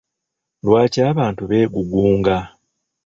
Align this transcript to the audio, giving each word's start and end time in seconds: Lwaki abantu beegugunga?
Lwaki 0.65 0.99
abantu 1.11 1.41
beegugunga? 1.49 2.37